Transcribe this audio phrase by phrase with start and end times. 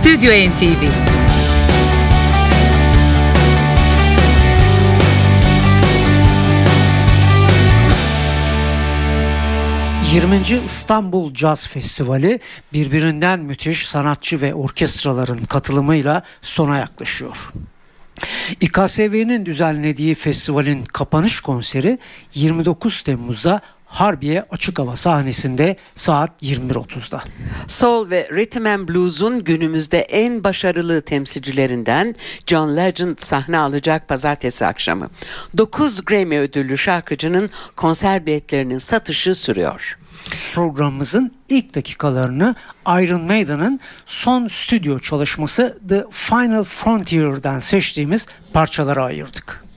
[0.00, 0.82] Stüdyo NTV
[10.14, 10.64] ...20.
[10.64, 12.40] İstanbul Caz Festivali
[12.72, 17.52] birbirinden müthiş sanatçı ve orkestraların katılımıyla sona yaklaşıyor.
[18.60, 21.98] İKSV'nin düzenlediği festivalin kapanış konseri
[22.34, 23.60] 29 Temmuz'da
[23.90, 27.22] Harbiye Açık Hava sahnesinde saat 21.30'da.
[27.66, 32.14] Soul ve Rhythm and Blues'un günümüzde en başarılı temsilcilerinden
[32.46, 35.10] John Legend sahne alacak pazartesi akşamı.
[35.56, 39.98] 9 Grammy ödüllü şarkıcının konser biletlerinin satışı sürüyor.
[40.54, 42.54] Programımızın ilk dakikalarını
[42.86, 49.69] Iron Maiden'ın son stüdyo çalışması The Final Frontier'dan seçtiğimiz parçalara ayırdık.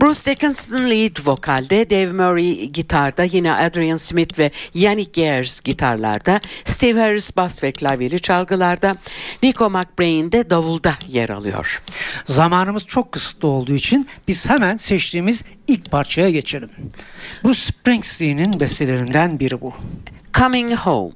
[0.00, 7.00] Bruce Dickinson lead vokalde, Dave Murray gitarda, yine Adrian Smith ve Yannick Gers gitarlarda, Steve
[7.00, 8.96] Harris bas ve klavyeli çalgılarda,
[9.42, 11.82] Nico McBrain de davulda yer alıyor.
[12.24, 16.70] Zamanımız çok kısıtlı olduğu için biz hemen seçtiğimiz ilk parçaya geçelim.
[17.44, 19.74] Bruce Springsteen'in bestelerinden biri bu.
[20.34, 21.12] Coming Home.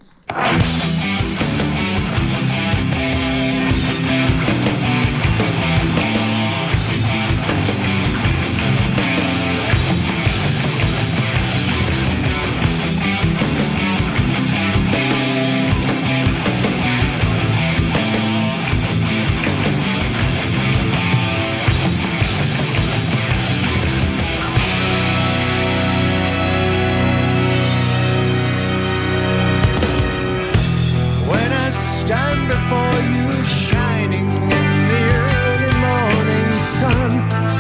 [31.70, 37.10] Stand before you shining in the early morning sun,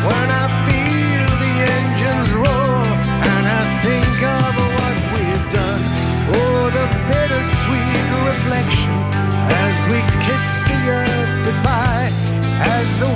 [0.08, 2.82] when I feel the engines roar
[3.30, 5.82] and I think of what we've done,
[6.34, 8.98] oh, the bittersweet reflection
[9.62, 12.10] as we kiss the earth goodbye,
[12.78, 13.10] as the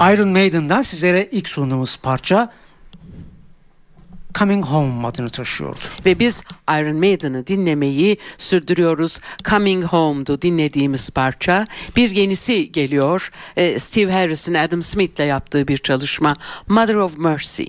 [0.00, 2.52] Iron Maiden'dan sizlere ilk sunduğumuz parça
[4.38, 5.80] Coming Home adını taşıyordu.
[6.06, 9.20] Ve biz Iron Maiden'ı dinlemeyi sürdürüyoruz.
[9.44, 11.66] Coming Home'du dinlediğimiz parça.
[11.96, 13.30] Bir yenisi geliyor.
[13.56, 16.36] Ee, Steve Harris'in Adam Smith'le yaptığı bir çalışma.
[16.68, 17.64] Mother of Mercy.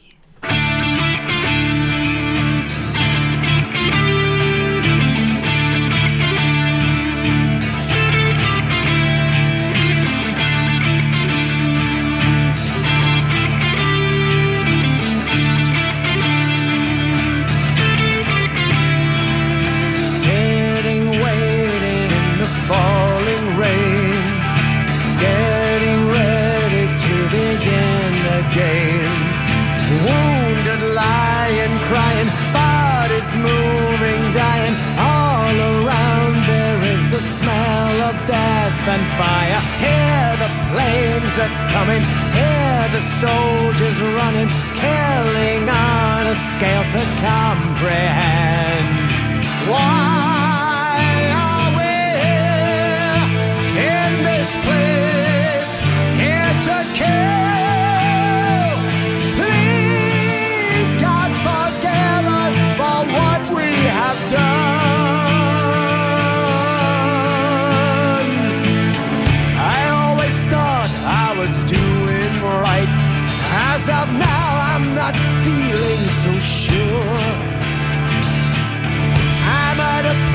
[41.46, 42.04] are coming.
[42.34, 44.50] Hear the soldiers running,
[44.82, 48.88] killing on a scale to comprehend.
[49.70, 50.35] Why?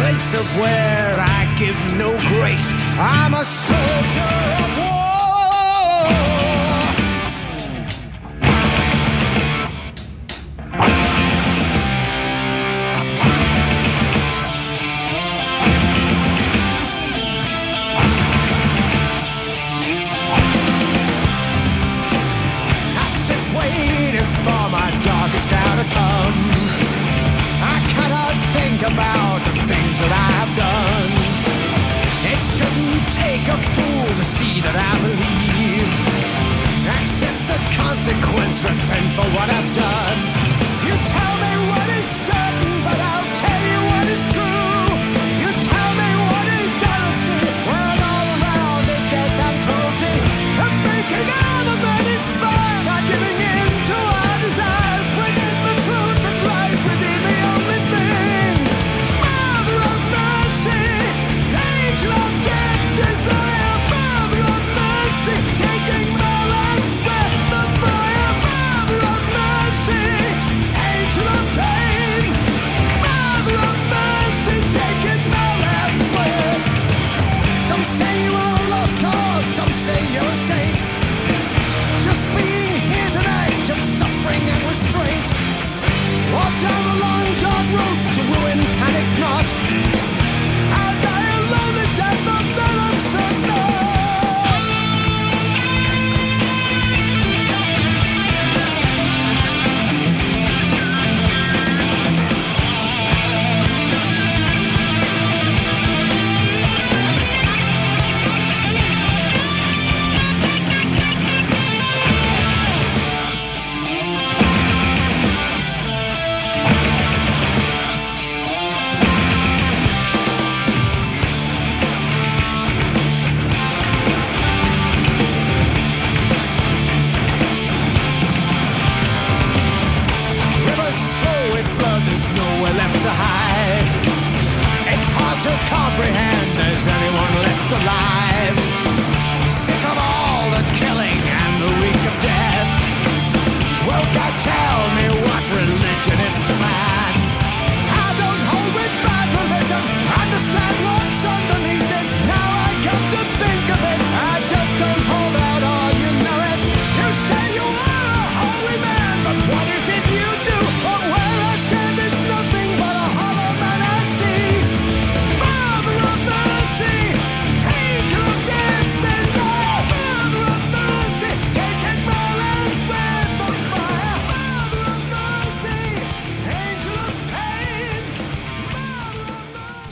[0.00, 2.72] place of where I give no grace.
[2.98, 4.79] I'm a soldier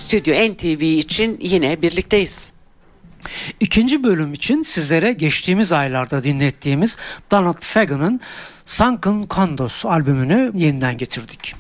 [0.09, 2.53] Stüdyo NTV için yine birlikteyiz.
[3.61, 6.97] İkinci bölüm için sizlere geçtiğimiz aylarda dinlettiğimiz
[7.31, 8.21] Donald Fagan'ın
[8.67, 11.55] Sunken Condos albümünü yeniden getirdik.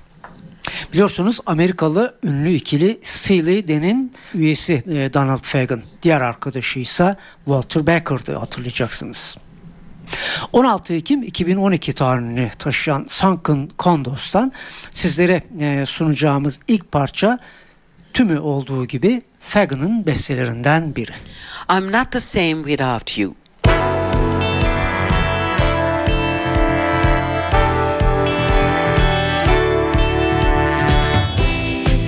[0.93, 5.83] Biliyorsunuz Amerikalı ünlü ikili Steely Dan'in üyesi e, Donald Fagan.
[6.03, 9.37] Diğer arkadaşı ise Walter Becker'dı hatırlayacaksınız.
[10.53, 14.53] 16 Ekim 2012 tarihini taşıyan Sunken Condos'tan
[14.91, 17.39] sizlere e, sunacağımız ilk parça
[18.19, 21.13] tümü olduğu gibi Fagan'ın bestelerinden biri.
[21.71, 23.35] I'm not the same without you.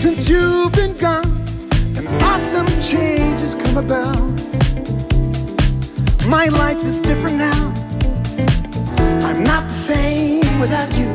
[0.01, 1.31] Since you've been gone,
[1.99, 4.41] an awesome change has come about.
[6.29, 7.73] My life is different now.
[9.29, 11.13] I'm not the same without you.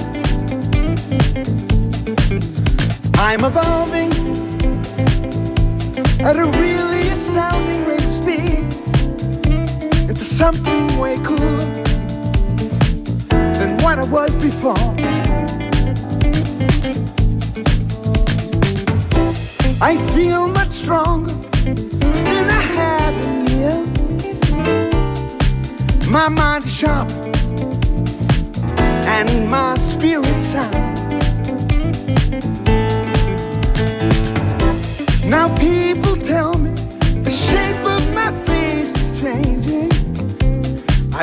[3.18, 4.55] I'm evolving
[6.26, 8.58] at a really astounding rate of speed
[10.10, 11.66] into something way cooler
[13.30, 14.76] than what I was before.
[19.80, 21.32] I feel much stronger
[21.64, 23.94] than I have in years.
[26.10, 27.12] My mind is sharp
[28.80, 30.95] and my spirit sound.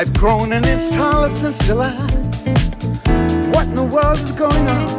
[0.03, 1.95] I've grown an inch taller since July.
[3.53, 4.97] What in the world is going on?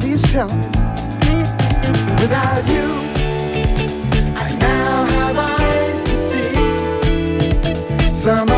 [0.00, 0.66] Please tell me
[2.18, 2.86] without you.
[4.36, 8.48] I now have eyes to see some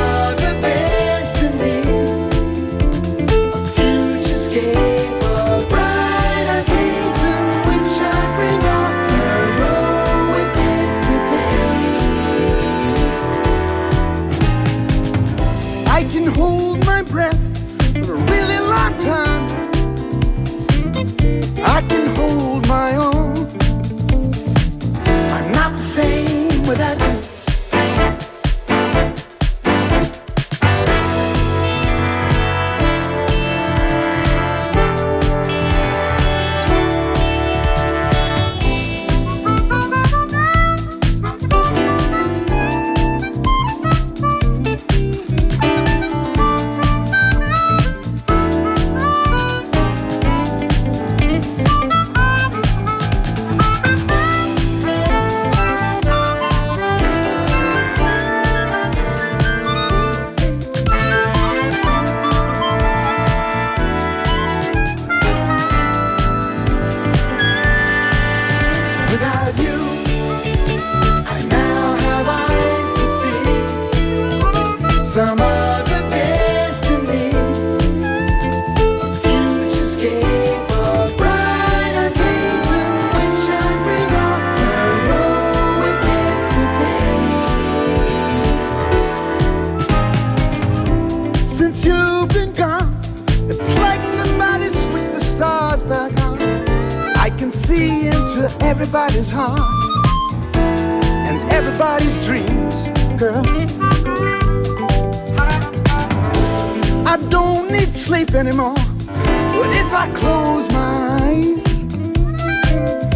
[108.26, 111.84] sleep anymore, but if I close my eyes,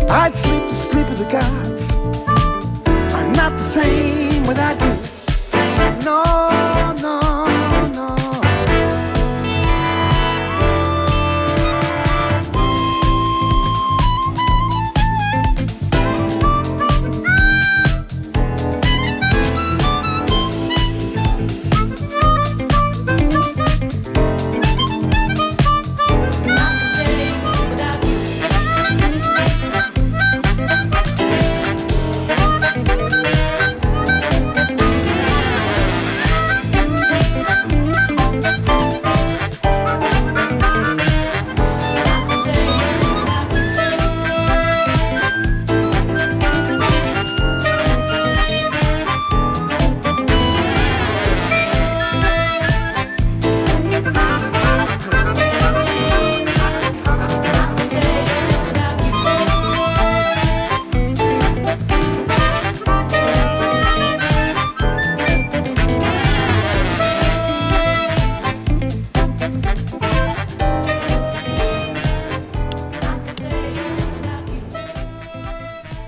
[0.08, 1.92] I'd sleep the sleep of the gods.
[3.14, 4.94] I'm not the same without you.
[6.04, 6.49] No, no,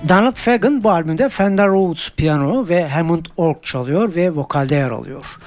[0.09, 5.38] Donald Fagen bu albümde Fender Rhodes piyano ve Hammond org çalıyor ve vokalde yer alıyor.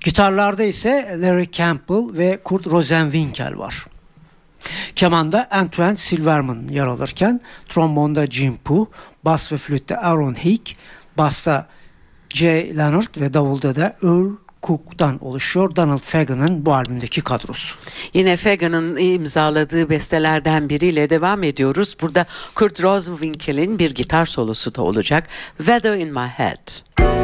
[0.00, 3.86] Gitarlarda ise Larry Campbell ve Kurt Rosenwinkel var.
[4.96, 8.86] Kemanda Antoine Silverman yer alırken trombonda Jim Pooh,
[9.24, 10.76] bas ve flütte Aaron Hick,
[11.18, 11.66] basta
[12.30, 17.76] Jay Leonard ve davulda da Earl Cook'tan oluşuyor Donald Fagan'ın bu albümdeki kadrosu.
[18.14, 21.96] Yine Fagan'ın imzaladığı bestelerden biriyle devam ediyoruz.
[22.00, 25.28] Burada Kurt Rosenwinkel'in bir gitar solosu da olacak.
[25.58, 27.23] Weather in my head.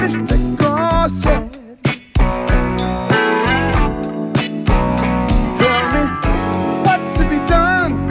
[0.00, 0.36] Mr.
[5.58, 6.02] Tell me
[6.84, 8.08] what's to be done,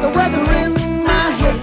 [0.00, 0.72] the weather in
[1.04, 1.60] my head.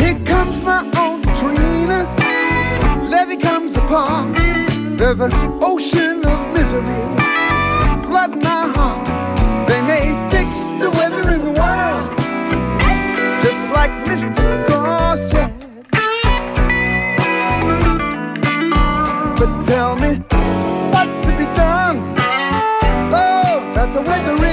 [0.00, 0.80] Here comes my
[3.88, 4.34] comes.
[4.96, 7.04] There's an ocean of misery.
[8.08, 9.06] Flood my heart.
[9.68, 11.17] They may fix the weather.
[19.68, 20.16] tell me
[20.92, 21.98] what's to be done.
[23.12, 24.47] Oh, that's the way to.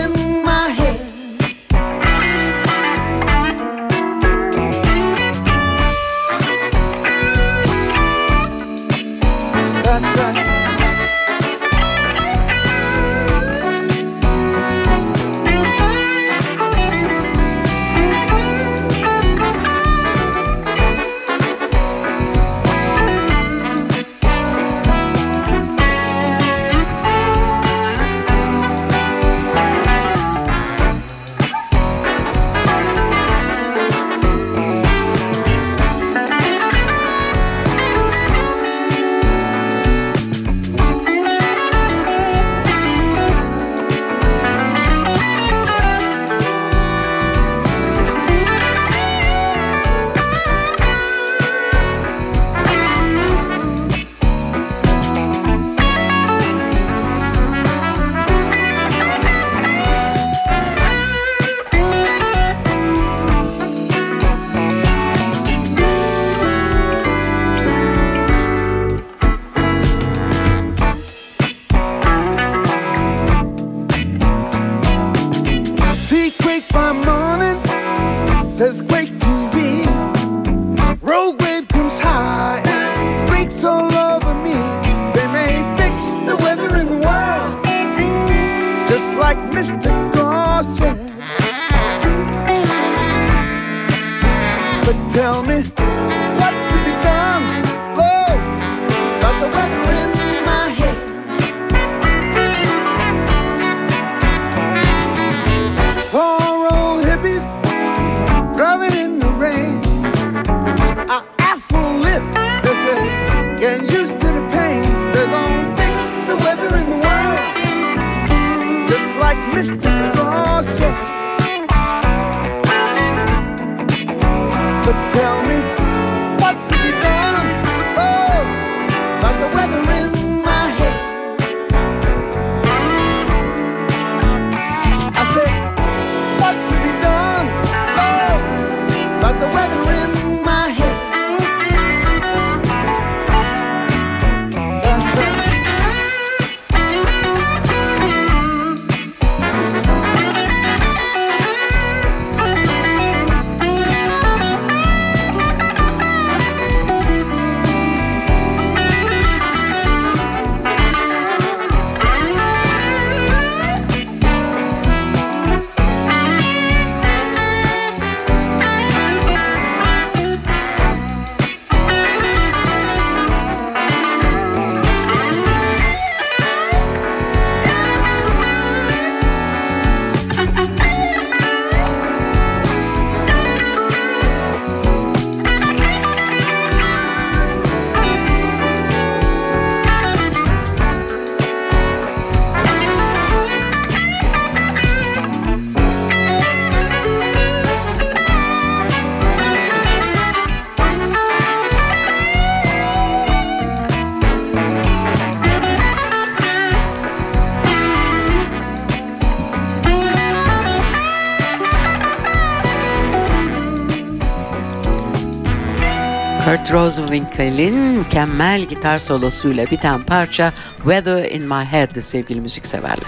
[216.65, 223.08] Kurt Rosenwinkel'in mükemmel gitar solosuyla biten parça Weather in My Head sevgili müzikseverler.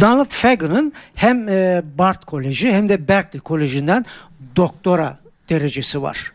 [0.00, 4.04] Donald Fagen'ın hem e, Bard Koleji hem de Berkeley Koleji'nden
[4.56, 6.32] doktora derecesi var.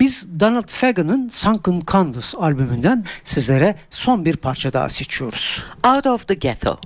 [0.00, 5.66] Biz Donald Fagen'ın Sunken Canvas albümünden sizlere son bir parça daha seçiyoruz.
[5.86, 6.80] Out of the Ghetto.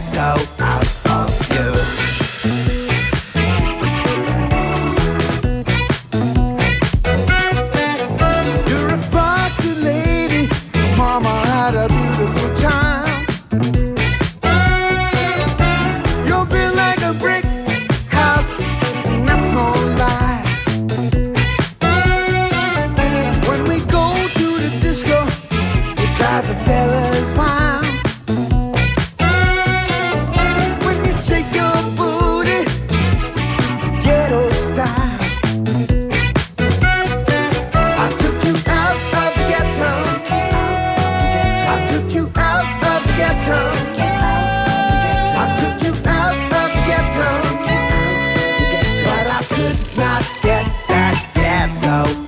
[0.00, 0.59] blacked out.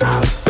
[0.01, 0.42] out.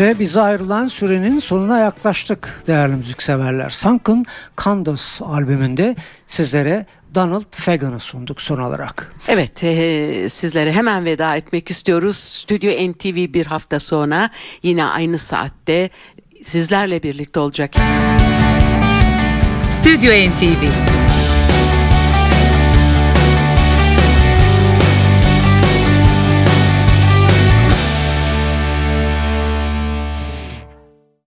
[0.00, 3.70] İşte bize ayrılan sürenin sonuna yaklaştık değerli müzikseverler.
[3.70, 4.24] Sunken
[4.58, 9.12] Condos albümünde sizlere Donald Fagen'ı sunduk son olarak.
[9.28, 12.16] Evet, e, sizlere hemen veda etmek istiyoruz.
[12.16, 14.30] Stüdyo NTV bir hafta sonra
[14.62, 15.90] yine aynı saatte
[16.42, 17.74] sizlerle birlikte olacak.
[19.70, 20.64] Stüdyo NTV